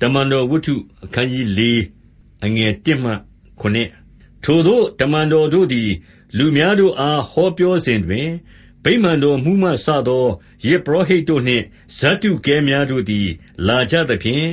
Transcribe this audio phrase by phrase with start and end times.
[0.00, 1.60] တမန်တော်ဝတ္ထုအခန်းကြီး၄
[2.44, 3.12] အငယ်1မှ
[3.60, 5.90] 9ထိုသို့တမန်တော်တို့သည်
[6.36, 8.28] လူများတို့အား ဟောပြောစဉ်တွင်
[8.84, 10.26] ဗိမာန်တော်မှူးမှစသော
[10.66, 11.64] ယဇ်ပုရောဟိတ်တို့နှင့်
[11.98, 13.26] ဇဒ္ဒုကဲများတို့သည်
[13.66, 14.46] လာကြသဖြင့်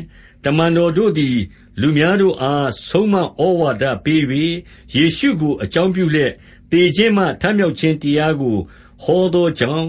[0.43, 1.37] တမန်တော်တို့သည်
[1.81, 3.21] လူများတို့အား ဆုံးမဩ
[3.59, 4.21] ဝါဒပေး၍
[4.95, 6.31] ယေရှုကို အကြောင်းပြုလျက်
[6.71, 8.57] သေခြင်းမှ ထမြောက်ခြင်းတရားကို
[9.03, 9.87] ဟောသောကြောင့်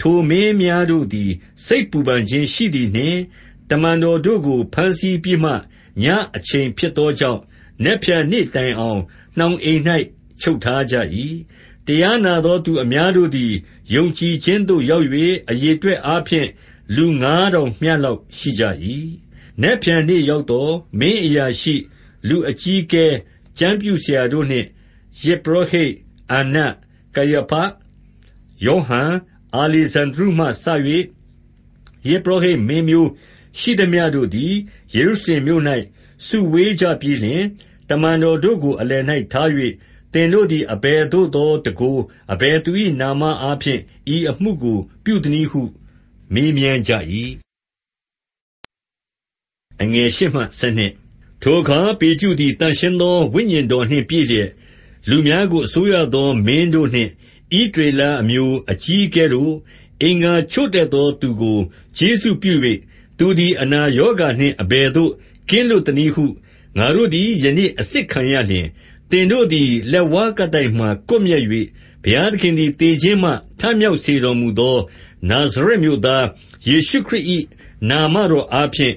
[0.00, 1.30] ထိုမင်းများတို့သည်
[1.66, 3.18] စိတ်ပူပန်ခြင်းရှိသည်နှင့်
[3.70, 5.52] တမန်တော်တို့ကို ဘမ်းဆီးပြီးမှ
[6.02, 6.04] ည
[6.36, 7.40] အချိန်ဖြစ်သောကြောင့်
[7.84, 9.00] နက်ဖြန်နေ့တိုင်အောင်
[9.38, 9.82] နှောင်အိမ်၌
[10.40, 10.94] ချုပ်ထားကြ၏။
[11.86, 13.52] တရားနာသောသူအများတို့သည်
[13.94, 15.06] ယုံကြည်ခြင်းသို့ ရောက်၍
[15.50, 16.48] အရေအတွက်အားဖြင့်
[16.96, 18.64] လူငါးထောင်မျှလောက် ရှိကြ၏။
[19.62, 21.74] နက်ဖြန်နေ့ရောက်သော် မင်းအရာရှိ၊
[22.28, 23.06] လူအကြီးအကဲ၊
[23.58, 24.66] ကျမ်းပြုဆရာတို့နှင့်
[25.22, 25.92] ယဇ်ပုရောဟိတ်
[26.30, 26.56] အန္န၊
[27.14, 27.52] ကယာဖ၊
[28.66, 29.10] ယောဟန်၊
[29.56, 30.66] အာလေဇန္ဒြုမှစ၍
[32.08, 33.10] ယဇ်ပုရောဟိတ်မင်းမျိုး
[33.58, 34.52] ရှိသမျှတို့သည်
[34.94, 35.62] ယေရုရှလင်မြို့၌
[36.26, 37.42] စုဝေးကြပြီးလျှင်၊
[37.88, 39.48] တမန်တော်တို့ကို အလယ်၌ထား၍၊
[40.12, 41.98] သင်တို့သည် အဘယ်သို့သောတန်ခိုး၊
[42.32, 43.80] အဘယ်သူ၏နာမအားဖြင့်
[44.14, 45.62] ဤအမှုကိုပြုသနည်းဟု
[46.34, 46.92] မေးမြန်းကြ၏။
[51.42, 54.48] ထိုအခါ ပေတရုသည် သန့်ရှင်းသော ဝိညာဉ်တော်နှင့် ပြည့်လျက်၊
[55.08, 57.10] လူများကို အစိုးရသောမင်းတို့နှင့်
[57.58, 59.52] ဣသရေလအမျိုး အကြီးအကဲတို့၊
[60.02, 61.58] အင်္ဂါချို့တဲ့သောသူကို
[61.96, 62.52] ကျေးဇူးပြု၍
[63.18, 65.12] သူသည် အနာရောဂါနှင့် အဘယ်သို့
[65.50, 66.26] ကင်းလွတ်သနည်းဟု
[66.76, 68.66] ငါတို့သည် ယနေ့အစစ်ခံရလျှင်၊
[69.10, 71.42] သင်တို့သည် လက်ဝါးကပ်တိုင်မှာ ကွပ်မျက်၍
[72.02, 74.76] ဘုရားသခင်သည် သေခြင်းမှ ထမြောက်စေတော်မူသော
[75.30, 76.24] နာဇရက်မြို့သား
[76.66, 77.24] ယေရှုခရစ်၏
[77.90, 78.94] နာမတော်အားဖြင့်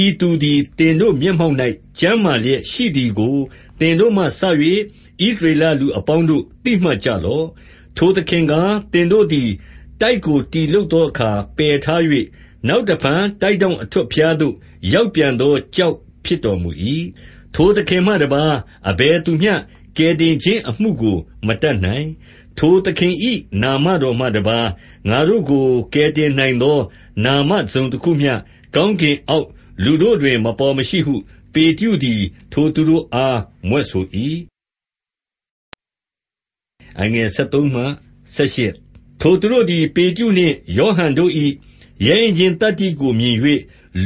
[0.00, 1.56] ဤသူသည် သင်တို့မျက်မှောက်၌
[1.98, 3.36] ကျန်းမာလျက်ရှိသည်ကို
[3.80, 4.42] သင်တို့မှစ၍
[5.26, 7.46] ဣသရေလလူအပေါင်းတို့ သိမှတ်ကြလော့။
[7.96, 9.50] ထိုသခင်ကား သင်တို့သည်
[10.00, 12.02] တိုက်ကို တည်လုပ်သောအခါ ပယ်ထား၍
[12.68, 14.54] နောက်တဖန် တိုက်ထောင့်အထွဋ်ဖျားသို့
[14.92, 16.70] ရောက်ပြန်သော ကျောက်ဖြစ်တော်မူ၏။
[17.54, 18.54] ထိုသခင်မှတပါး
[18.90, 19.54] အဘယ်သူမျှ
[19.96, 22.06] ကယ်တင်ခြင်းအမှုကို မတတ်နိုင်။
[22.58, 23.14] ထိုသခင်၏
[23.62, 24.68] နာမတော်မှတပါး
[25.08, 26.78] ငါတို့ကို ကယ်တင်နိုင်သော
[27.24, 28.32] နာမတစုံတခုမျှ
[28.74, 29.48] ကောင်းကင်အောက်
[29.84, 31.14] လူတို့တွင် မပေါ်မရှိဟု
[31.52, 34.04] ပေတရုသည် ထိုသူတို့အား မြွက်ဆို၏။
[39.20, 41.32] ထိုသူတို့သည် ပေတရုနှင့် ယောဟန်တို့၏
[42.06, 43.36] ရဲရင့်ခြင်းသတ္တိကိုမြင်၍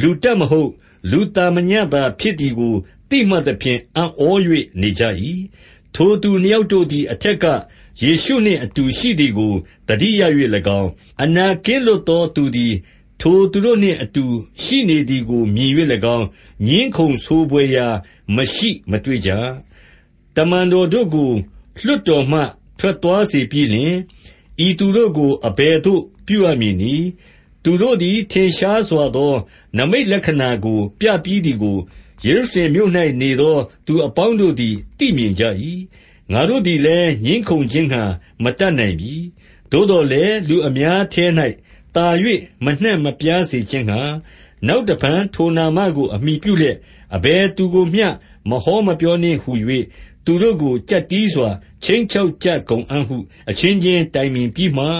[0.01, 0.71] လူတတ်မဟုတ်
[1.11, 2.73] လူသာမညသာဖြစ်သည်ကို
[3.09, 5.03] သိမှတ်သဖြင့် အံ့ဩ၍နေကြ၏။
[5.95, 7.45] ထိုသူနှစ်ယောက်တို့သည် အထက်က
[8.03, 9.53] ယေရှုနှင့်အတူရှိသည်ကို
[9.87, 10.21] သတိရ၍၎
[10.79, 10.89] င်း၊
[11.23, 12.73] အနာကင်းလွတ်သောသူသည်
[13.21, 14.25] ထိုသူတို့နှင့်အတူ
[14.63, 15.71] ရှိနေသည်ကို မြင်၍၎
[16.15, 16.25] င်း၊
[16.67, 17.87] ငြင်းခုံဆိုဘွယ်ရာ
[18.35, 19.31] မရှိမတွေ့ကြ။
[20.35, 21.31] တမန်တော်တို့ကို
[21.85, 22.41] လွှတ်တော်မှ
[22.79, 23.95] ထွက်သွားစေပြီးလျှင်၊
[24.67, 27.05] ဤသူတို့ကို အဘယ်သို့ ပြုရမည်နည်း။
[27.69, 29.33] သူတို့သည် ထင်ရှားစွာသော
[29.77, 31.77] နိမိတ်လက္ခဏာကို ပြပြီးသည်ကို
[32.25, 32.91] ယေရုရှလင်မြို့၌
[33.21, 33.55] နေသော
[33.85, 35.43] သူအပေါင်းတို့သည် သိမြင်ကြ၏။
[36.31, 38.03] ငါတို့သည်လည်း ငြင်းခုံခြင်းငှါ
[38.43, 39.15] မတတ်နိုင်ပြီ။
[39.71, 41.25] သို့သော်လည်း လူအများထဲ၌
[41.95, 42.05] သာ၍
[42.63, 44.01] မနှံ့မပြားစေခြင်းငှါ
[44.67, 46.77] နောက်တဖန် ထိုနာမကို အမှီပြုလျက်
[47.15, 48.07] အဘယ်သူကိုမျှ
[48.49, 49.51] မဟောမပြောနှင့်ဟူ၍
[50.25, 51.49] သူတို့ကို ကျပ်တည်းစွာ
[51.83, 53.17] ခြိမ်းချောက်ကြကုန်အံ့ဟု
[53.49, 54.85] အချင်းချင်းတိုင်ပင်ပြီးမှ၊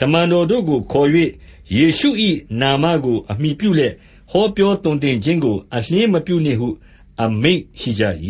[0.00, 1.10] တမန်တော်တို့ကိုခေါ်၍
[1.76, 2.10] ယေရှု၏
[2.60, 3.94] နာမကို အမှီပြုလျက်
[4.30, 6.68] ဟောပြောသွန်သင်ခြင်းကို အလျှင်းမပြုနှင့်ဟု
[7.22, 8.02] အမိန့်ရှိကြ၏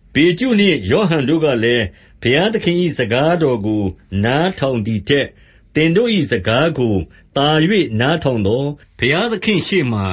[0.14, 1.82] ။ပေတရုနှင့် ယောဟန်တို့ကလည်း၊
[2.22, 3.82] ဘုရားသခင်၏စကားတော်ကို
[4.24, 5.26] နားထောင်သည်ထက်
[5.74, 6.96] သင်တို့၏စကားကို
[7.36, 7.48] သာ၍
[8.00, 8.66] နားထောင်သော်
[8.98, 10.04] ဘုရားသခင့်ရှေ့မှာ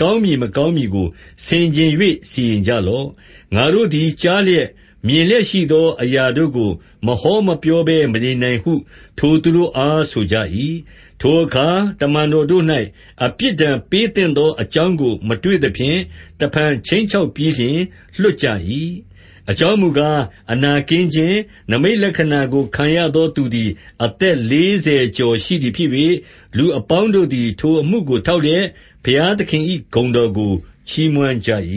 [0.00, 1.08] ကောင်းမည် မကောင်းမည်ကို
[1.44, 1.90] ဆင်ခြင်၍
[2.30, 3.06] စီရင်ကြလော့။
[3.54, 4.68] ငါတို့သည် ကြားလျက်
[5.08, 6.70] မြင်လျက်ရှိသော အရာတို့ကို
[7.06, 8.72] မဟောမပြောဘဲ မနေနိုင်ဟု
[9.18, 10.36] ထိုသူတို့အား ဆိုကြ၏။
[11.20, 11.68] ထိုအခါ
[12.00, 12.64] တမန်တော်တို့၌
[13.24, 15.98] အပြစ်ဒဏ်ပေးသင့်သော အကြောင်းကို မတွေ့သဖြင့်
[16.40, 17.78] တဖန်ခြိမ်းချောက်ပြီးလျှင်
[18.20, 18.46] လွှတ်ကြ၏။
[19.50, 20.18] အကြောင်းမူကား၊
[20.52, 21.36] အနာကင်းခြင်း၊
[21.70, 23.70] နိမိတ်လက္ခဏာကို ခံရသောသူသည်
[24.04, 25.90] အသက်လေးဆယ်ကျော်ရှိသည်ဖြစ်၍၊
[26.56, 28.64] လူအပေါင်းတို့သည် ထိုအမှုကို ထောက်လျက်
[29.04, 29.64] ဘုရားသခင်၏
[29.94, 30.52] ဂုဏ်တော်ကို
[30.88, 31.50] ချီးမွမ်းကြ၏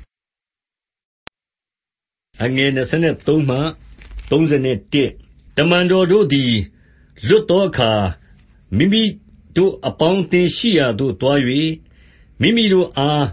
[5.56, 6.54] ။တမန်တော်တို့သည်
[7.26, 7.92] လွတ်သောအခါ
[8.76, 9.02] မိမိ
[9.56, 11.38] တို့အပေါင်းအသင်းရှိရာသို့သွား၍၊
[12.40, 13.24] မိမိတို့အား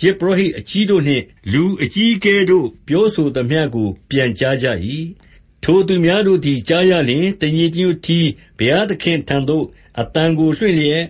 [0.00, 4.66] ယဇ်ပုရောဟိတ်အကြီးတို့နှင့် လူအကြီးအကဲတို့ ပြောဆိုသမျှကို ပြန်ကြားကြ၏။
[5.62, 9.64] ထိုသူများတို့သည် ကြားရလျှင် တညီတညွတ်တည်း ဘုရားသခင့်ထံသို့
[10.00, 11.02] အသံကိုလွှင့်လျက်၊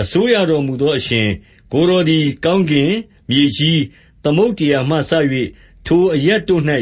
[0.00, 1.28] အစိုးရတော်မူသောအရှင်၊
[1.72, 2.90] ကိုယ်တော်သည် ကောင်းကင်၊
[3.30, 3.78] မြေကြီး၊
[4.24, 5.12] သမုဒ္ဒရာမှစ၍
[5.90, 6.62] ထိုအရပ်တို့၌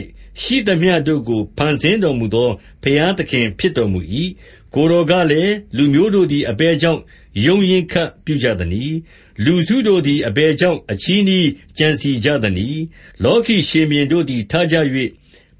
[0.43, 2.51] ရှိသမျှတို့ကို ဖန်ဆင်းတော်မူသော
[2.83, 4.01] ဘုရားသခင်ဖြစ်တော်မူ၏။
[4.75, 7.01] ကိုယ်တော်ကလည်း၊လူမျိုးတို့သည် အဘယ်ကြောင့်
[7.45, 8.95] ရုန်းရင်းခတ်ပြုကြသနည်း။
[9.45, 11.49] လူစုတို့သည် အဘယ်ကြောင့် အချည်းနှီး
[11.79, 12.79] ကြံစည်ကြသနည်း။
[13.25, 14.77] လောကီရှင်ဘုရင်တို့သည် ထကြ၍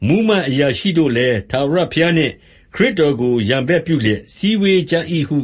[0.07, 2.33] မှူးမတ်အရာရှိတို့လည်း ထာဝရဘုရားနှင့်
[2.75, 4.95] ခရစ်တော်ကို ရန်ဘက်ပြုလျက် စည်းဝေးကြ၏
[5.29, 5.39] ဟု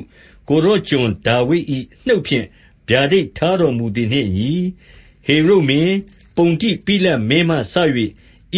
[0.48, 1.64] ကိုယ်တော်ကျွန်ဒါဝိဒ်၏
[2.06, 2.46] နှုတ်ဖြင့်
[2.88, 4.52] ဗျာဒိတ်ထားတော်မူသည်နှင့်အညီ၊
[5.26, 5.93] ဟေရုဒ်မင်း၊
[6.37, 7.75] ပုန္တိပိလတ်မင်းမှစ၍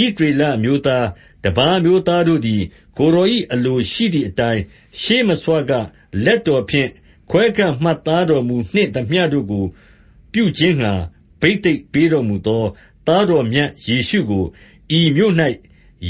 [0.02, 1.04] ဣသရေလအမျိုးသား၊
[1.44, 2.62] တပါးအမျိုးသားတို့သည်
[2.98, 4.60] ကိုယ်တော်၏အလိုရှိသည်အတိုင်း၊
[5.00, 5.72] ရှေးမဆွက
[6.24, 6.90] လက်တော်ဖြင့်
[7.30, 9.64] ခွဲခန့်မှတ်သားတော်မူနှင့်သမျှတို့ကို
[10.32, 10.92] ပြုခြင်းငှါ
[11.40, 12.64] ဘိသိက်ပေးတော်မူသော
[13.06, 14.44] သားတော်မြတ်ယေရှုကို
[14.98, 15.34] ဤမြို့၌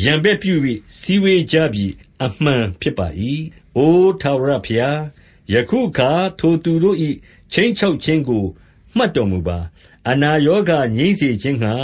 [0.02, 0.54] ရန်ဘက်ပြု၍
[0.98, 1.86] စည်းဝေးကြပြီ
[2.24, 3.06] အမှန်ဖြစ်ပါ၏။
[3.76, 4.98] အိုထာဝရဘုရား၊
[5.52, 6.96] ယခုအခါ ထိုသူတို့၏
[7.52, 8.44] ခြိမ်းချောက်ခြင်းကို
[8.96, 9.58] မှတ်တော်မူပါ။
[10.10, 11.74] အနာရောဂါငြိမ်းစေခြင်းငှါ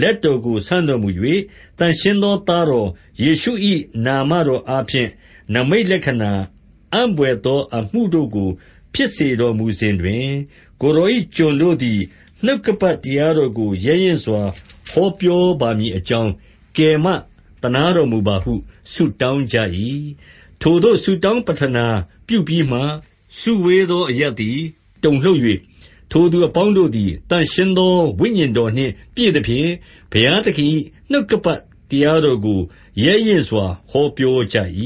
[0.00, 1.08] လက်တော်ကို ဆန့်တော်မူ၍၊
[1.78, 2.88] သန့်ရှင်းသော သားတော်
[3.22, 3.52] ယေရှု၏
[4.04, 5.10] နာမတော်အားဖြင့်
[5.54, 6.32] နိမိတ်လက္ခဏာ
[6.94, 8.50] အံ့ဘွယ်သောအမှုတို့ကို
[8.94, 10.24] ဖြစ်စေတော်မူစဉ်တွင်၊
[10.80, 12.00] ကိုယ်တော်၏ကျွန်တို့သည်
[12.44, 14.42] နှုတ်ကပတ်တရားတော်ကို ရဲရင့်စွာ
[14.90, 16.32] ဟောပြောပါမည်အကြောင်း
[16.76, 17.06] ကယ်မ
[17.62, 18.54] သနားတော်မူပါဟု
[18.92, 19.56] ဆုတောင်းကြ၏။
[20.60, 21.86] ထိုသို့ ဆုတောင်းပဌနာ
[22.26, 22.78] ပြုပြီးမှ၊
[23.38, 24.58] စုဝေးသောအရပ်သည်
[25.02, 25.40] တုန်လှုပ်၍၊
[26.10, 29.68] ထိုသူအပေါင်းတို့သည် သန့်ရှင်းသော ဝိညာဉ်တော်နှင့် ပြည့်သဖြင့်၊
[30.12, 30.68] ဘုရားသခင်၏
[31.10, 31.60] နှုတ်ကပတ်
[31.90, 32.60] တရားတော်ကို
[33.02, 34.56] ရဲရင့်စွာ ဟောပြောကြ၏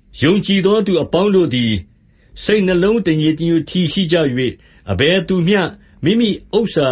[0.22, 1.72] ။ယုံကြည်သော သူအပေါင်းတို့သည်
[2.42, 4.16] စိတ်နှလုံး တညီတညွတ်တည်းရှိကြ၍၊
[4.90, 5.60] အဘယ်သူမျှ
[6.04, 6.88] မိမိဥစ္စာ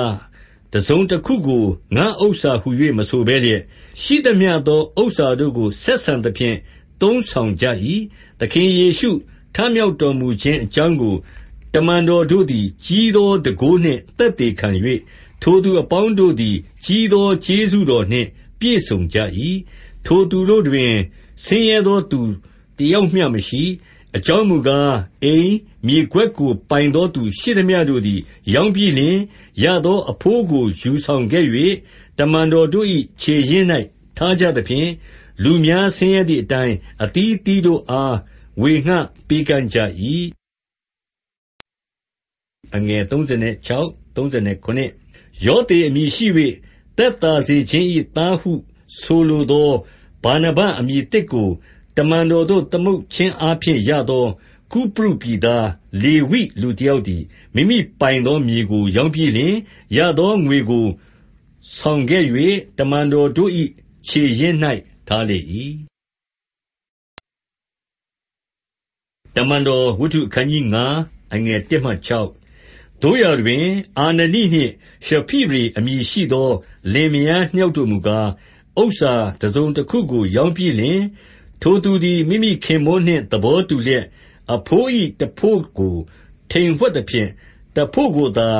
[0.73, 1.65] တစုံတခုကို
[1.97, 2.69] ငါ့ဥစ္စာဟူ၍
[2.99, 3.63] မဆိုဘဲလျက်၊
[4.03, 6.57] ရှိသမျှသော ဥစ္စာတို့ကို ဆက်ဆံသဖြင့်
[7.01, 7.67] သုံးဆောင်ကြ၏။
[8.41, 9.11] သခင်ယေရှု
[9.55, 11.17] ထမြောက်တော်မူခြင်းအကြောင်းကို
[11.75, 14.69] တမန်တော်တို့သည် ကြီးသောတန်ခိုးနှင့် သက်သေခံ၍၊
[15.43, 18.29] ထိုသူအပေါင်းတို့သည် ကြီးသောကျေးဇူးတော်နှင့်
[18.61, 19.19] ပြည့်စုံကြ၏။
[20.07, 20.93] ထိုသူတို့တွင်
[21.45, 22.21] ဆင်းရဲသောသူ
[22.79, 23.63] တယောက်မျှမရှိ။
[24.17, 24.91] အကြောင်းမူကား၊
[25.25, 25.49] အိမ်၊
[25.87, 28.21] မြေကွက်ကိုပိုင်သောသူ ရှိသမျှတို့သည်
[28.55, 29.17] ရောင်းပြီးလျှင်၊
[29.63, 31.45] ရသောအဘိုးကို ယူဆောင်ခဲ့၍၊
[32.19, 32.87] တမန်တော်တို့၏
[33.21, 33.67] ခြေရင်း၌
[34.17, 34.87] ထားကြသဖြင့်၊
[35.43, 36.75] လူများဆင်းရဲသည်အတိုင်း
[37.05, 38.17] အသီးအသီးတို့အား
[38.61, 38.95] ဝေငှ
[39.29, 39.79] ပေးကမ်းကြ၏။
[45.47, 46.27] ယောသေအမည်ရှိ၍
[46.97, 47.87] သက်သာစေခြင်း၏
[48.17, 48.53] သားဟု
[49.01, 49.71] ဆိုလိုသော
[50.25, 51.51] ဗာနဗအမည်သစ်ကို
[51.97, 54.27] တမန်တော်သို့ သမုတ်ခြင်းအားဖြင့်ရသော
[54.73, 55.67] ကုပရုပြည်သား
[56.03, 57.23] လေဝိလူတယောက်သည်
[57.55, 59.55] မိမိပိုင်သောမြေကို ရောင်းပြီးလျှင်၊
[59.97, 60.87] ရသောငွေကို
[61.77, 62.25] ဆောင်ခဲ့၍
[62.79, 63.51] တမန်တော်တို့၏
[64.07, 64.59] ခြေရင်း၌
[65.09, 65.39] ထားလေ၏။
[69.37, 70.77] တမန်တော်ဝတ္ထုအခနျး၅
[71.33, 72.11] အခနျး၁မှ၆
[73.03, 73.67] သို့ရာတွင်
[73.99, 74.73] အာနနိနှင့်
[75.07, 76.49] ရှဖိရိအမည်ရှိသော
[76.93, 78.29] လင်မယားနှစ်ယောက်တို့မူကား၊
[78.83, 80.99] ဥစ္စာတစုံတခုကို ရောင်းပြီးလျှင်၊
[81.63, 84.05] ထိုသူသည် မိမိခင်ပွန်းနှင့် သဘောတူလျက်၊
[84.55, 84.89] အဘိုး၏
[85.21, 85.97] တဘို့ကို
[86.51, 87.31] ထိမ်ဝှက်သဖြင့်
[87.77, 88.51] တဘို့ကိုသာ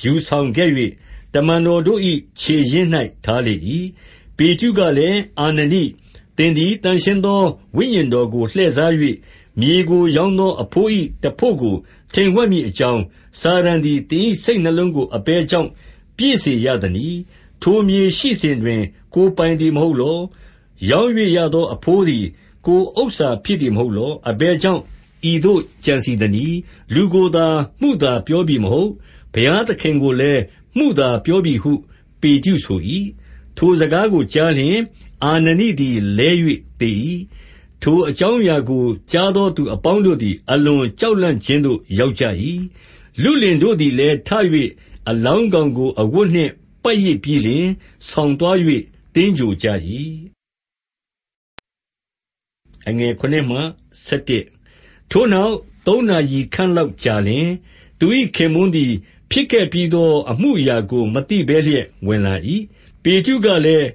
[0.00, 0.70] ယူဆောင်ခဲ့၍
[1.34, 2.00] တမန်တော်တို့၏
[2.40, 2.88] ခြေရင်း၌
[3.24, 3.54] ထားလေ၏။
[4.42, 5.82] ပေတရုကလည်း၊အာနနိ၊
[6.36, 7.42] သင်သည် သန့်ရှင်းသော
[7.76, 8.92] ဝိညာဉ်တော်ကို လှည့်စား၍
[9.60, 10.90] မြေကိုရောင်းသောအဘိုး၏
[11.22, 11.76] တဘို့ကို
[12.12, 13.00] ထိမ်ဝှက်မည်အကြောင်း၊
[13.40, 15.68] စာတန်သည် သင်၏စိတ်နှလုံးကို အဘယ်ကြောင့်
[16.16, 17.16] ပြည့်စေရသနည်း။
[17.62, 18.82] ထိုမြေရှိစဉ်တွင်
[19.14, 20.18] ကိုယ်ပိုင်သည်မဟုတ်လော။
[20.90, 22.24] ရောင်း၍ရသောအဘိုးသည်
[22.66, 24.82] ကိုယ်ဥစ္စာဖြစ်သည် မဟုတ်လော။အဘယ်ကြောင့်
[25.30, 26.56] ဤသို့ကြံစည်သနည်း။
[26.94, 27.46] လူကိုသာ
[27.80, 28.90] မုသာပြောပြီမဟုတ်၊
[29.32, 30.42] ဘုရားသခင်ကိုလည်း
[30.78, 31.72] မုသာပြောပြီဟု
[32.20, 32.80] ပေတရုဆို၏။
[33.56, 34.78] ထိုစကားကိုကြားလျှင်
[35.24, 36.30] အာနနိသည် လဲ၍
[36.80, 36.90] သေ၏။
[37.82, 42.24] ထိုအကြောင်းအရာကို ကြားသောသူအပေါင်းတို့သည် အလွန်ကြောက်လန့်ခြင်းသို့ ရောက်ကြ၏။
[43.22, 44.30] လုလင်တို့သည်လည်း ထ၍
[45.08, 47.66] အလောင်းကောင်ကို အဝတ်နှင့် ပတ်ရစ်ပြီးလျှင်
[48.08, 48.56] ဆောင်သွား၍
[49.14, 49.68] သင်္ဂြိုဟ်ကြ၏။
[55.10, 55.54] ထိုနောက်
[55.86, 57.46] သုံးနာရီခန့်လောက်ကြာလျှင်၊
[57.98, 58.06] သူ၏
[58.36, 58.92] ခင်ပွန်းသည်
[59.30, 62.34] ဖြစ်ခဲ့ပြီးသော အမှုအရာကို မသိဘဲလျက် ဝင်လာ၏။
[63.02, 63.86] ပေတရုကလည်း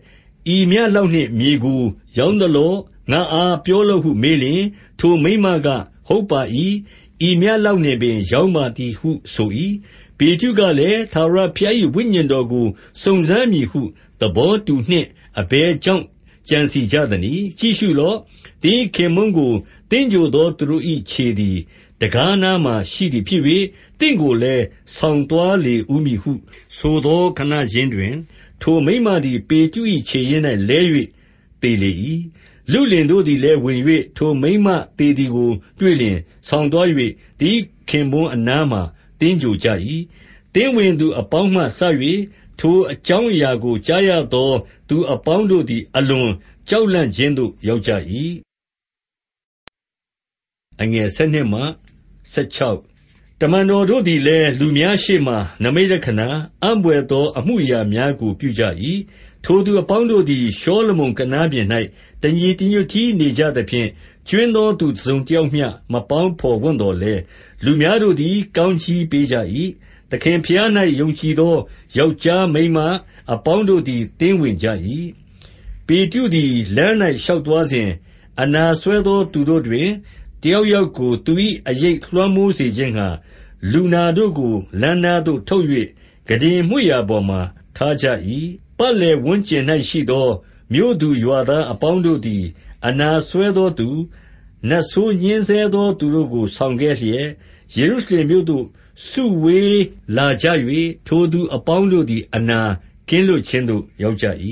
[0.55, 1.81] ၊ဤမျှလောက်နှင့် မြေကို
[2.17, 2.73] ရောင်းသလော။
[3.11, 4.61] ငါ့အား ပြောလော့ဟုမေးလျှင်၊
[4.99, 5.67] ထိုမိန်းမက၊
[6.07, 6.41] ဟုတ်ပါ၏။
[7.27, 9.49] ဤမျှလောက်နှင့်ပင် ရောင်းပါသည်ဟုဆို၏။
[10.17, 12.67] ပေတရုကလည်း၊ထာဝရဘုရား၏ဝိညာဉ်တော်ကို
[13.01, 13.81] စုံစမ်းမည်ဟု
[14.19, 15.07] သဘောတူနှင့်
[15.39, 16.05] အဘယ်ကြောင့်
[16.49, 18.17] ကြံစည် ကြသနည်း။ကြည့်ရှုလော့။
[18.63, 19.53] သင်၏ခင်ပွန်းကို
[19.91, 21.57] သင်္ဂြိုဟ်သော သူတို့၏ခြေသည်
[22.01, 23.41] တံခါးနားမှာရှိသည်ဖြစ်၍၊
[23.99, 24.63] သင့်ကိုလည်း
[24.95, 26.31] ဆောင်သွားလေဦးမည်ဟု
[26.77, 28.13] ဆိုသော ခဏခြင်းတွင်၊
[28.61, 30.79] ထိုမိန်းမသည် ပေတရု၏ခြေရင်း၌လဲ၍
[31.61, 31.91] သေလေ၏။
[32.71, 33.79] လုလင်တို့သည်လည်း ဝင်၍
[34.17, 36.87] ထိုမိန်းမသေသည်ကို တွေ့လျှင် ဆောင်သွား၍
[37.39, 37.45] သူ၏
[37.89, 38.81] ခင်ပွန်းအနားမှာ
[39.19, 39.67] သင်္ဂြိုဟ်ကြ၏။
[40.53, 41.79] သင်းဝင်သူအပေါင်းမှစ၍
[42.59, 44.49] ထိုအကြောင်းအရာကို ကြားရသော
[44.89, 46.31] သူအပေါင်းတို့သည် အလွန်
[46.69, 47.91] ကြောက်လန့်ခြင်းသို့ ရောက်ကြ၏။
[52.37, 52.96] 12
[53.41, 56.27] တမန်တော်တို့သည်လည်း လူများရှေ့မှာ နိမိတ်လက္ခဏာ၊
[56.63, 58.63] အံ့ဘွယ်သော အမှုအရာများကို ပြုကြ၏။
[59.45, 61.67] ထိုသူအပေါင်းတို့သည် ရှောလမုန်ကနားပြင်၌
[62.21, 63.87] တညီတညွတ်တည်း နေကြသဖြင့်၊
[64.27, 67.21] ကြွင်းသောသူ တစုံတယောက်မျှ မပေါင်းဘော်ဝံ့သော်လည်း၊
[67.65, 69.35] လူများတို့သည် ကောင်းကြီးပေးကြ၏။
[70.11, 71.55] သခင်ဘုရား၌ယုံကြည်သော
[71.97, 72.79] ယောက်ျားမိန်းမ
[73.33, 74.67] အပေါင်းတို့သည် သင်းဝင်ကြ၏။
[75.87, 77.89] 13ပေတရုသည် လမ်း၌ရှောက်သွားစဉ်၊
[78.41, 80.16] အနာစွဲသော သူတို့တွင်တ
[80.51, 81.33] ယောက်ယောက်ကို သူ၏
[81.69, 83.07] အရိပ်လွှမ်းမိုးစေခြင်းငှါ၊
[83.71, 85.65] လူနာတို့ကို လမ်းနားသို့ ထုတ်၍
[86.27, 87.39] ခုတင်မွေ့ရာပေါ်မှာ
[87.75, 88.05] ထားကြ၏။
[88.77, 90.27] 14ပတ်လည်ဝန်းကျင်၌ရှိသော
[90.73, 92.43] မြို့သူရွာသားအပေါင်းတို့သည်
[92.87, 93.89] အနာစွဲသောသူ၊
[94.69, 97.25] နတ်ဆိုးညှဉ်းဆဲသောသူတို့ကို ဆောင်ခဲ့လျက်၊
[97.75, 98.65] ယေရုရှလင်မြို့သို့
[99.07, 99.81] စုဝေး
[100.17, 100.45] လာကြ၍၊
[101.07, 102.59] ထိုသူအပေါင်းတို့သည် အနာ
[103.09, 104.25] ကင်းလွတ်ခြင်းသို့ ရောက်ကြ၏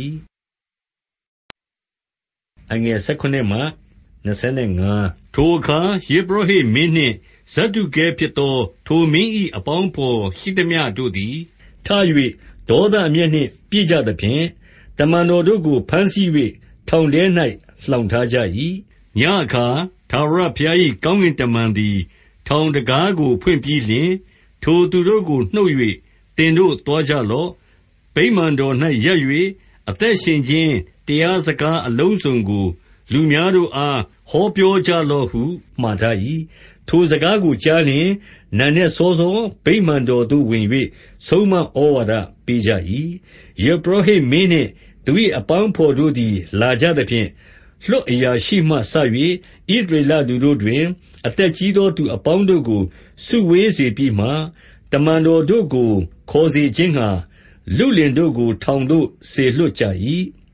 [4.25, 5.79] ။15ထိုအခါ
[6.12, 7.15] ယဇ်ပုရောဟိတ်မင်းနှင့်
[7.53, 8.55] ဇဒ္ဒုကဲဖြစ်သော
[8.88, 11.36] ထိုမင်း၏အပေါင်းအဘော်ရှိသမျှတို့သည်
[11.86, 11.88] ထ၍
[12.70, 14.41] ဒေါသ အမျက်နှင့် ပြည့်ကြသဖြင့်၊
[14.98, 16.29] တမန်တော်တို့ကို ဘမ်းဆီး၍
[16.89, 17.24] ထောင်ထဲ၌
[17.89, 18.38] လှောင်ထားကြ၏။
[19.20, 19.67] 16ညဉ့်အခါ
[20.12, 21.98] ထာဝရဘုရား၏ကောင်းကင်တမန် သည်
[22.48, 24.10] ထောင်တံခါးကို ဖွင့်ပြီးလျှင်၊
[24.63, 25.74] ထိုသူတို့ကို နှုတ်၍
[26.38, 27.50] သင်တို့သွားကြလော့။
[28.15, 29.20] ဗိမာန်တော်၌ရပ်၍
[29.89, 30.74] အသက်ရှင်ခြင်း
[31.08, 32.67] တရားစကားအလုံးစုံကို
[33.12, 35.44] လူများတို့အား ဟောပြောကြလော့ဟု
[35.82, 36.15] မှာထား၏။
[36.88, 38.10] 17ထိုစကားကိုကြားလျှင်
[38.58, 40.65] နံနက်စောစော ဗိမာန်တော်သို့ဝင်၍
[41.27, 41.60] ဆုံးမဩ
[41.96, 42.13] ဝါဒ
[42.46, 42.72] ပေးကြ၏။
[43.63, 44.70] 18ယဇ်ပုရောဟိတ်မင်းနှင့်
[45.05, 47.27] သူ၏အပေါင်းအဘော်တို့သည် လာကြသဖြင့်၊
[47.89, 48.94] လွှတ်အရာရှိမှစ၍
[49.75, 50.84] ဣသရေလလူတို့တွင်
[51.27, 52.82] အသက်ကြီးသောသူအပေါင်းတို့ကို
[53.25, 54.27] စုဝေးစေပြီးမှ၊
[54.91, 55.91] တမန်တော်တို့ကို
[56.32, 57.10] ခေါ်စေခြင်းငှါ
[57.77, 59.84] လုလင်တို့ကို ထောင်သို့စေလွှတ်ကြ၏။
[60.41, 60.45] 19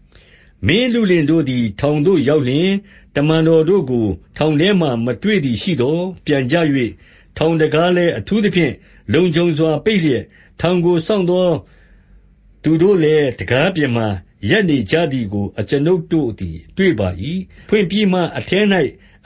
[0.68, 2.70] မင်းလုလင်တို့သည် ထောင်သို့ရောက်လျှင်၊
[3.15, 6.56] တမန်တော်တို့ကို ထောင်ထဲမှာ မတွေ့သည်ရှိသော် ပြန်ကြ၍၊
[7.38, 8.74] ထောင်တံခါးလည်း အထူးသဖြင့်
[9.13, 10.24] လုံခြုံစွာပိတ်လျက်၊
[10.62, 11.48] ထောင်ကို စောင့်သော
[12.63, 14.08] သူတို့လည်း တံခါးပြင်မှာ
[14.50, 17.10] ရပ်နေကြသည်ကို အကျွန်ုပ်တို့သည် တွေ့ပါ၏။
[17.70, 18.60] ဖွင့်ပြီးမှ အထဲ၌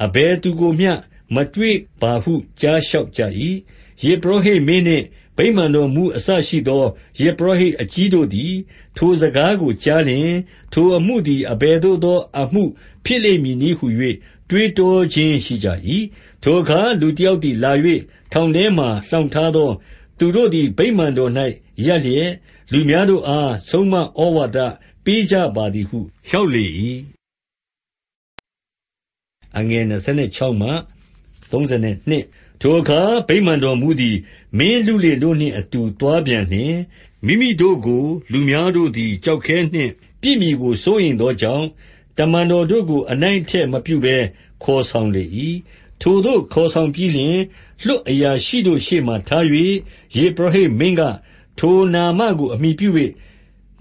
[0.04, 0.92] အဘယ်သူကိုမျှ
[1.36, 3.22] မတွေ့ပါဟု ကြားလျှောက်ကြ၏။
[4.04, 5.06] 20ယဇ်ပုရောဟိတ်မင်းနှင့်
[5.38, 6.84] ဗိမာန်တော်မှူးအစရှိသော
[7.20, 8.54] ယဇ်ပုရောဟိတ်အကြီးတို့သည်
[8.98, 10.28] ထိုစကားကိုကြားလျှင်၊
[10.74, 12.64] ထိုအမှုသည် အဘယ်သို့သောအမှု
[13.06, 13.88] ဖြစ်လိမ့်မည်နည်းဟူ၍
[14.50, 15.68] တွေးတောခြင်းရှိကြ၏။
[16.44, 17.72] 21ထိုအခါ လူတယောက်သည်လာ၍
[18.32, 19.70] ထောင်ထဲမှာ လှောင်ထားသော
[20.20, 21.32] သူတို့သည် ဗိမာန်တော်၌
[21.86, 22.28] ရပ်လျက်၊
[22.72, 24.02] လူများတို့အား ဆုံးမဩ
[24.36, 24.58] ဝါဒ
[25.06, 26.66] ပေးကြပါသည်ဟု လျှောက်လေ၏။
[29.56, 34.16] 22 ထိုအခါ ဗိမာန်တော်မှူးသည်
[34.58, 36.74] မင်းလုလင်တို့နှင့်အတူ သွားပြန်လျှင်၊
[37.26, 41.66] မိမိတို့ကို လူများတို့သည် ကျောက်ခဲနှင့် ပစ်မည်ကို စိုးရိမ်သောကြောင့်၊
[42.18, 44.18] တမန်တော်တို့ကို အနိုင်အထက်မပြုဘဲ
[44.64, 45.24] ခေါ်ဆောင်လေ၏။
[46.02, 47.40] 23ထိုသို့ခေါ်ဆောင်ပြီးလျှင်
[47.86, 49.44] လွှတ်အရာရှိတို့ရှေ့မှာထား၍၊
[50.18, 51.02] ယဇ်ပုရောဟိတ်မင်းက၊
[51.60, 52.90] ထိုနာမကို အမှီပြု၍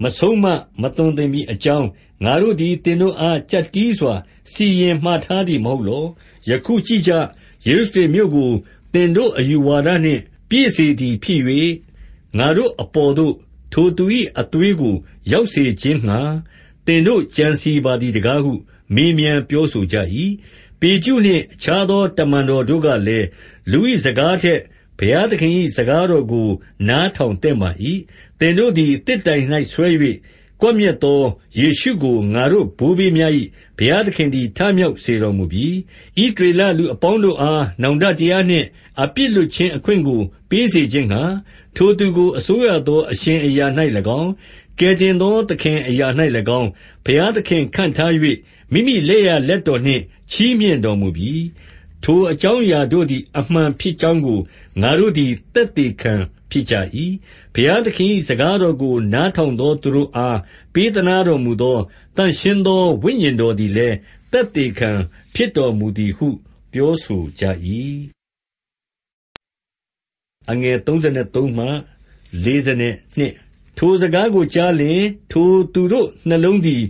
[0.01, 0.45] မဆုံးမ
[0.81, 1.87] မသွန်သင်မည်အကြောင်း၊
[2.23, 4.13] ငါတို့သည် သင်တို့အား ကျပ်တည်းစွာ
[4.51, 6.05] စီရင်မှာထားသည် မဟုတ်လော။
[6.47, 7.11] 24ယခုကြည့်ကြ။
[7.67, 8.51] ယေရုရှလင်မြို့ကို
[8.93, 11.41] သင်တို့အယူဝါဒနှင့် ပြည့်စေသည်ဖြစ်၍၊
[12.37, 13.33] ငါတို့အပေါ်သို့
[13.73, 14.05] ထိုသူ၏
[14.39, 14.95] အသွေးကို
[15.31, 16.19] ရောက်စေခြင်းငှါ
[16.85, 18.53] သင်တို့ကြံစည်ပါသည်တကားဟု
[18.95, 19.97] မေးမြန်းပြောဆိုကြ၏။
[20.81, 23.25] 25ပေတရုနှင့် အခြားသော တမန်တော်တို့ကလည်း၊
[23.71, 24.59] လူ၏စကားထက်
[24.97, 26.49] ဘုရားသခင်၏စကားတော်ကို
[26.89, 27.69] နားထောင်သင့်ပါ၏။
[28.39, 29.87] သင်တို့သည် သစ်တိုင်၌ဆွဲ၍
[30.61, 31.21] ကွပ်မျက်သော
[31.59, 33.31] ယေရှုကို ငါတို့ဘိုးဘေးများ၏
[33.77, 35.67] ဘုရားသခင်သည် ထမြောက်စေတော်မူပြီ။
[36.19, 38.65] 26ဣသရေလလူအပေါင်းတို့အား နောင်တတရားနှင့်
[39.01, 41.23] အပြစ်လွှတ်ခြင်းအခွင့်ကို ပေးစေခြင်းငှါ၊
[41.75, 43.65] ထိုသူကို အစိုးရသော အရှင်အရာ၌၎
[44.19, 44.29] င်း၊
[44.79, 46.07] ကယ်တင်သော သခင်အရာ၌၎
[46.59, 46.67] င်း၊
[47.05, 48.11] ဘုရားသခင်ခန့်ထား၍
[48.71, 51.33] မိမိလက်ျာလက်တော်နှင့် ချီးမြှင့်တော်မူပြီ။
[52.03, 54.39] ထိုအကြောင်းအရာတို့သည် အမှန်ဖြစ်ကြောင်းကို
[54.81, 56.13] ငါတို့သည် သက်သေခံ
[56.55, 56.75] ဖြစ်ကြ၏။
[57.53, 60.39] ဘုရားသခင်၏စကားတော်ကို နားထောင်သောသူတို့အား
[60.73, 61.77] ပေးသနားတော်မူသော
[62.15, 63.95] သန့်ရှင်းသော ဝိညာဉ်တော်သည်လည်း
[64.31, 64.91] သက်သေခံ
[65.33, 66.27] ဖြစ်တော်မူသည်ဟု
[66.73, 67.43] ပြောဆိုကြ၏။
[72.45, 76.83] 33ထိုစကားကိုကြားလျှင်၊ထိုသူတို့နှလုံးသည်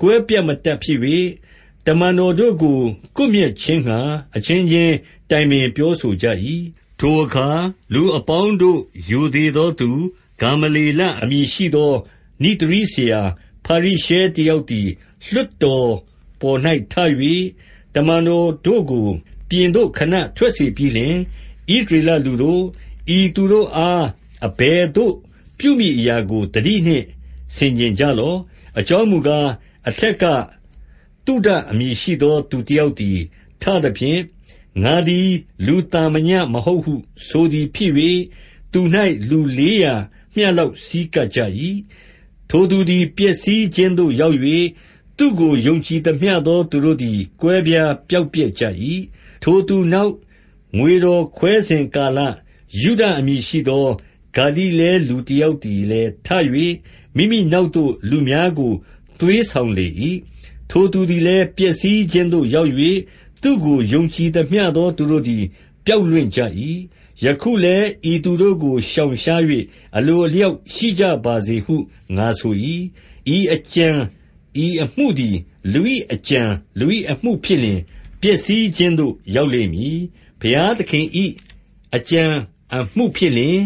[0.00, 0.98] ကွဲပြတ်မတတ်ဖြစ်၍၊
[1.86, 2.80] တမန်တော်တို့ကို
[3.16, 3.98] ကွပ်မျက်ခြင်းငှါ
[4.36, 4.94] အချင်းချင်း
[5.30, 6.26] တိုင်ပင်ပြောဆိုကြ၏။
[6.81, 7.48] 34 ထိုအခါ
[7.94, 8.80] လူအပေါင်းတို့
[9.10, 9.90] ရိုသေသောသူ၊
[10.40, 11.92] ဂါမလျေလအမည်ရှိသော
[12.42, 13.20] နိဿရည်းဆရာ၊
[13.64, 14.88] ဖာရိရှဲတယောက်သည်
[15.32, 15.90] လွှတ်တော်
[16.40, 16.58] ပေါ်၌
[16.92, 16.94] ထ၍၊
[17.94, 19.08] တမန်တော်တို့ကို
[19.48, 21.16] ပြင်သို့ခဏထွက်စေပြီးလျှင်၊
[21.78, 22.62] ဣသရေလလူတို့၊
[23.18, 24.04] ဤသူတို့အား
[24.46, 25.14] အဘယ်သို့
[25.58, 27.06] ပြုမည်အရာကို သတိနှင့်
[27.56, 28.38] ဆင်ခြင်ကြလော့။
[28.78, 29.46] အကြောင်းမူကား၊
[29.88, 30.24] အထက်က
[31.26, 33.18] သုဒအမည်ရှိသော သူတယောက်သည်
[33.62, 34.18] ထသဖြင့်၊
[34.80, 35.28] ငါသည်
[35.66, 36.94] လူသာမညမဟုတ်ဟု
[37.28, 37.92] ဆိုသည်ဖြစ်၍၊
[38.72, 38.80] သူ၌
[39.28, 39.94] လူလေးရာ
[40.34, 41.38] မျှလောက် ဆည်းကပ်ကြ၏။
[42.50, 44.36] ထိုသူသည် ပျက်စီးခြင်းသို့ရောက်၍၊
[45.18, 48.64] သူ့ကိုယုံကြည်သမျှသော သူတို့သည် ကွဲပြားပျောက်ပျက်ကြ၏။
[49.42, 50.12] ထိုသူနောက်
[50.78, 52.18] ငွေတော်ခွဲစဉ်ကာလ၊
[52.80, 53.86] ယုဒအမည်ရှိသော
[54.36, 56.28] ဂါလိလဲလူတယောက်သည်လည်း ထ၍
[57.16, 58.72] မိမိနောက်သို့ လူများကို
[59.20, 59.86] သွေးဆောင်လေ၏။
[60.70, 62.70] ထိုသူသည်လည်း ပျက်စီးခြင်းသို့ရောက်၍၊
[63.42, 65.44] သူ့ကို ယုံကြည်သမျှသော သူတို့သည်
[65.86, 66.40] ပျောက်လွင့်ကြ၏။
[67.24, 69.42] ယခုလည်း ဤသူတို့ကို ရှောင်ရှား၍
[69.96, 71.76] အလိုအလျောက်ရှိကြပါစေဟု
[72.16, 72.54] ငါဆို၏။
[73.36, 73.88] ဤအကြံ
[74.64, 75.36] ဤအမှုသည်
[75.72, 75.80] လူ၏
[76.12, 76.42] အကြံ
[76.78, 77.80] လူ၏အမှုဖြစ်လျှင်
[78.20, 79.98] ပျက်စီးခြင်းသို့ ရောက်လိမ့်မည်။
[80.40, 81.06] ဘုရားသခင်၏
[81.94, 82.22] အကြံ
[82.74, 83.58] အမှုဖြစ်လျှင်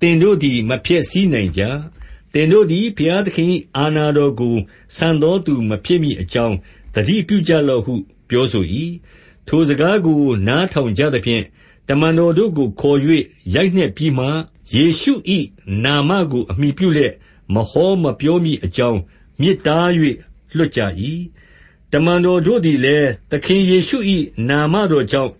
[0.00, 1.62] သင်တို့သည် မဖျက်ဆီးနိုင်ကြ။
[2.32, 4.56] သင်တို့သည် ဘုရားသခင်၏အာဏာတော်ကို
[4.96, 6.56] ဆန်သောသူမဖြစ်မည်အကြောင်း
[6.94, 7.94] သတိပြုကြလော့ဟု
[8.28, 8.64] ပြောဆို၏။
[9.46, 11.42] ထိုစကားကို နားထောင်ကြသဖြင့်၊
[11.88, 12.98] တမန်တော်တို့ကို ခေါ်၍
[13.54, 14.26] ရိုက်နှက်ပြီးမှ၊
[14.74, 15.12] ယေရှု၏
[15.84, 17.14] နာမကို အမှီပြုလျက်
[17.54, 19.00] မဟောမပြောမည်အကြောင်း
[19.40, 19.88] မြစ်တား၍
[20.56, 20.80] လွှတ်ကြ၏။
[21.92, 23.98] တမန်တော်တို့သည်လည်း သခင်ယေရှု၏
[24.48, 25.32] နာမတော်ကြောင့်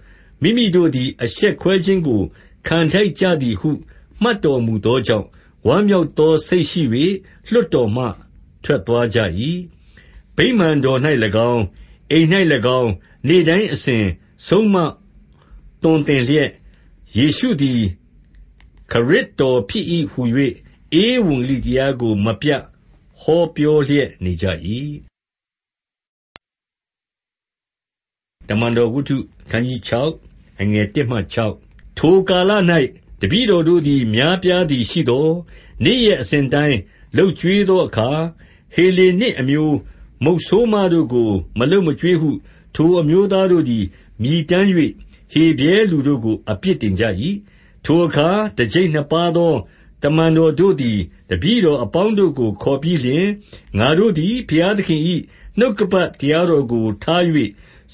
[0.43, 2.23] မိမိတို့သည် အရှက်ခွဲခြင်းကို
[2.67, 3.71] ခံထိုက်ကြသည်ဟု
[4.23, 5.26] မှတ်တော်မူသောကြောင့်၊
[5.67, 6.83] ဝမ်းမြောက်သောစိတ်ရှိ၍
[7.50, 8.05] လွှတ်တော်မှ
[8.64, 9.19] ထွက်သွားကြ၏။
[10.37, 10.99] ဗိမာန်တော်၌၎
[11.50, 11.62] င်း၊
[12.14, 12.28] အိမ်၌၎
[12.80, 12.90] င်း၊
[13.28, 14.04] နေ့တိုင်းအစဉ်
[14.47, 14.76] ဆုံးမ
[15.83, 16.49] သွန်သင်လျက်၊
[17.16, 17.83] ယေရှုသည်
[18.90, 20.23] ခရစ်တော်ဖြစ်၏ဟူ၍
[21.02, 22.62] ဧဝံဂေလိတရားကို မပြတ်
[23.21, 24.47] ဟောပြောလျက်နေကြ၏။
[28.49, 29.80] တမန်တော်ဝတ္ထုအခနျး
[30.18, 31.18] 6အငယ်1မှ
[31.59, 32.50] 6ထိုကာလ၌
[33.21, 35.30] တပည့်တော်တို့သည် များပြားသည်ရှိသော်၊
[35.85, 36.78] နေ့ရက်အစဉ်အတိုင်း
[37.16, 38.11] လုပ်ကျွေးသောအခါ၊
[38.75, 39.76] ဟေလေနစ်အမျိုး
[40.25, 42.31] မုတ်ဆိုးမတို့ကို မလုပ်မကျွေးဟု
[42.75, 43.85] ထိုအမျိုးသားတို့သည်
[44.23, 44.69] မြည်တမ်း၍
[45.33, 47.05] ဟေဗြဲလူတို့ကို အပြစ်တင်ကြ၏။
[47.85, 49.55] ထိုအခါ တကျိပ်နှစ်ပါးသော
[50.03, 50.99] တမန်တော်တို့သည်
[51.31, 53.27] တပည့်တော်အပေါင်းတို့ကို ခေါ်ပြီးလျှင်၊
[53.79, 55.03] ငါတို့သည် ဘုရားသခင်၏
[55.59, 57.22] နှုတ်ကပတ်တရားတော်ကို ထား၍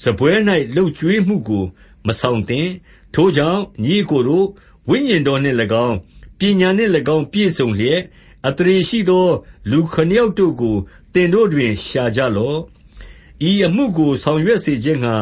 [0.01, 0.31] စားပွဲ၌
[0.75, 1.65] လုပ်ကျွေးမှုကို
[2.07, 2.69] မဆောင်သင့်
[3.13, 4.45] ထိုကြောင့်၊ညီအစ်ကိုတို့၊
[4.89, 5.95] ဝိညာဉ်တော်နှင့်၎င်း၊
[6.39, 7.99] ပညာနှင့်၎င်း ပြည့်စုံလျက်၊
[8.47, 9.27] အသရေရှိသော
[9.71, 10.77] လူခုနစ်ယောက်တို့ကို
[11.13, 12.59] သင်တို့တွင် ရှာကြလော့။
[13.49, 15.15] ဤအမှုကို ဆောင်ရွက်စေခြင်းငှါ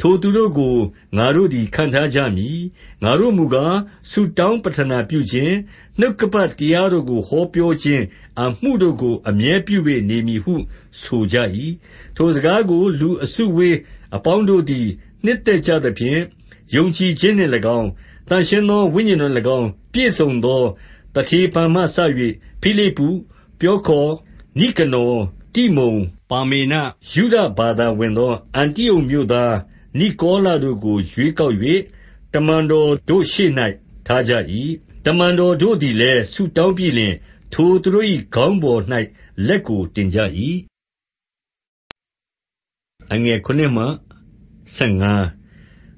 [0.00, 0.76] ထိုသူတို့ကို
[1.16, 2.58] ငါတို့သည် ခန့်ထားကြမည်။
[3.02, 3.74] ငါတို့မူကား၊
[4.10, 5.54] ဆုတောင်းပဌနာပြုခြင်း၊
[5.98, 8.04] နှုတ်ကပတ်တရားတော်ကို ဟောပြောခြင်း
[8.42, 9.78] အမှုတို့ကို အမြဲပြု၍
[10.10, 10.54] နေမည်ဟု
[11.00, 11.36] ဆိုကြ၏။
[12.16, 13.76] ထိုစကားကို လူအစုအဝေး
[14.16, 14.86] အပေါင်းတို့သည်
[15.24, 16.20] နှစ်သက်ကြသဖြင့်
[16.74, 17.86] ယုံကြည်ခြင်းနှင့်၎င်း၊
[18.28, 20.62] သန့်ရှင်းသော ဝိညာဉ်တော်နှင့်၎င်း ပြည့်စုံသော
[21.14, 21.98] သတေဖန်မှစ၍
[22.60, 23.06] ဖိလိပ္ပု၊
[23.60, 24.10] ပြောခေါ်၊
[24.58, 25.18] နိကနော်၊
[25.56, 25.98] တိမုန်၊
[26.30, 26.74] ပါမေန၊
[27.12, 29.54] ယုဒဘာသာဝင်သော အန္တိအုတ်မြို့သား
[29.98, 31.56] နိကောလတို့ကို ရွေးကောက်၍
[32.32, 33.50] တမန်တော်တို့ရှေ့၌
[34.06, 34.32] ထားကြ၏။
[35.04, 37.14] တမန်တော်တို့သည်လည်း ဆုတောင်းပြီးလျှင်
[37.52, 38.80] ထိုသူတို့၏ခေါင်းပေါ်၌
[39.46, 40.18] လက်ကိုတင်ကြ၏။
[44.76, 44.78] 7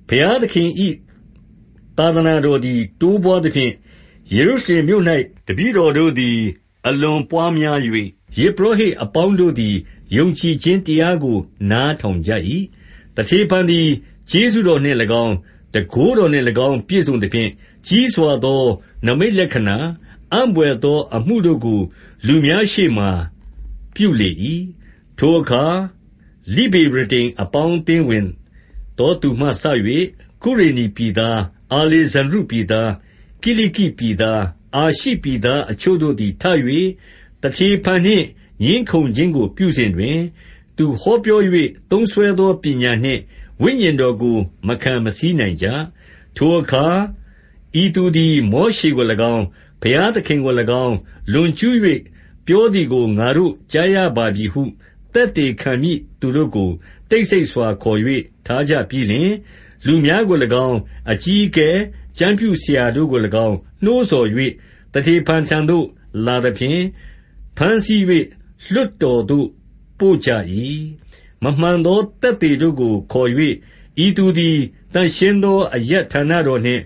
[0.09, 0.71] ဘုရားသခင်၏
[1.99, 3.73] သာသနာတော်သည် တိုးပွားသဖြင့်၊
[4.35, 5.05] ယေရုရှလင်မြို့၌
[5.47, 6.39] တပည့်တော်တို့သည်
[6.87, 7.79] အလွန်ပွားများ၍၊
[8.37, 9.75] ယဇ်ပုရောဟိတ်အပေါင်းတို့သည်
[10.17, 11.39] ယုံကြည်ခြင်းတရားကို
[11.71, 12.31] နားထောင်ကြ၏။
[13.17, 13.89] သတေဖန်သည်
[14.31, 15.35] ကျေးဇူးတော်နှင့်၎င်း၊
[15.75, 17.49] တန်ခိုးတော်နှင့်၎င်း ပြည့်စုံသဖြင့်၊
[17.87, 18.63] ကြီးစွာသော
[19.07, 19.77] နိမိတ်လက္ခဏာ၊
[20.33, 21.81] အံ့ဘွယ်သောအမှုတို့ကို
[22.27, 23.11] လူများရှေ့မှာ
[23.95, 24.31] ပြုလေ၏။
[25.19, 25.65] ထိုအခါ
[26.55, 28.27] လိဗေရတိန်အပေါင်းအသင်းဝင်
[28.99, 29.65] သော သူမှစ၍
[30.43, 31.37] ကုရေနေပြည်သား၊
[31.73, 32.89] အာလေဇန္ဒြုပြည်သား၊
[33.43, 34.41] ကိလိကိပြည်သား၊
[34.77, 36.45] အာရှိပြည်သားအချို့တို့သည် ထ၍
[37.43, 38.27] သတေဖန်နှင့်
[38.65, 40.17] ငြင်းခုံခြင်းကို ပြုစဉ်တွင်၊
[40.77, 41.41] သူဟောပြော၍
[41.91, 43.21] သုံးစွဲသော ပညာနှင့်
[43.63, 45.67] ဝိညာဉ်တော်ကို မခံမဆီးနိုင်ကြ။
[46.37, 46.87] ထိုအခါ
[47.83, 49.43] ဤသူသည် မောရှေကို၎င်း၊
[49.83, 50.97] ဘုရားသခင်ကို၎င်း
[51.33, 51.77] လွန်ကျူး၍
[52.47, 54.63] ပြောသည်ကို ငါတို့ကြားရပါပြီဟု
[55.13, 56.71] သက်သေခံမည့်သူတို့ကို
[57.11, 58.01] တိတ်ဆိတ်စွာ ခေါ်၍
[58.47, 59.29] ထားကြပြီးလျှင်၊
[59.87, 60.77] လူများကို၎င်း၊
[61.13, 61.69] အကြီးအကဲ၊
[62.19, 64.29] ကျမ်းပြုဆရာတို့ကို၎င်း နှိုးဆော်၍
[64.93, 65.87] သတေဖန်ထံသို့
[66.27, 66.81] လာသဖြင့်
[67.61, 68.03] ဘမ်းဆီး၍
[68.73, 69.49] လွှတ်တော်သို့
[69.99, 70.31] ပို့ကြ၏။
[71.43, 73.31] မမှန်သောသက်သေတို့ကို ခေါ်၍၊
[74.05, 74.59] ဤသူသည်
[74.93, 76.83] သန့်ရှင်းသောအရပ်ဌာနတော်နှင့်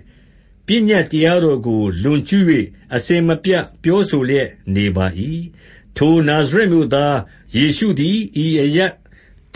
[0.65, 2.43] ပညတ်တရားတော်ကို လွန်ကျူး၍
[2.95, 5.05] အစဉ်မပြတ် ပြောဆိုလျက်နေပါ၏။
[5.97, 7.15] ထိုနာဇရက်မြို့သား
[7.55, 8.93] ယေရှုသည် ဤအရပ်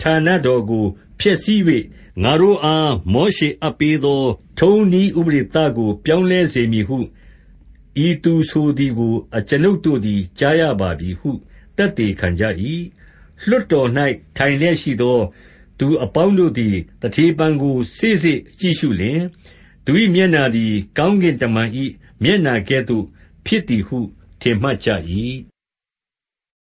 [0.00, 0.86] ဌာနတော်ကို
[1.20, 1.60] ဖျက်ဆီး၍
[2.22, 4.22] ငါတို့အား မောရှေအပ်ပေးသော
[4.58, 6.98] ထုံးနည်းဥပဒေသကို ပြောင်းလဲစေမည်ဟု
[8.04, 11.30] ဤသူဆိုသည်ကို အကျွန်ုပ်တို့သည် ကြားရပါပြီဟု
[11.76, 12.44] သက်သေခံကြ၏။
[13.48, 13.88] လွှတ်တော်၌
[14.36, 15.18] ထိုင်လျက်ရှိသော
[15.78, 19.18] သူအပေါင်းတို့သည် သတေဖန်ကို စေ့စေ့ကြည့်ရှုလျှင်၊
[19.84, 21.70] သူ၏မျက်နှာသည် ကောင်းကင်တမန်၏
[22.22, 23.04] မျက်နှာကဲ့သို့
[23.46, 23.98] ဖြစ်သည်ဟု
[24.40, 24.88] ထင်မှတ်ကြ၏။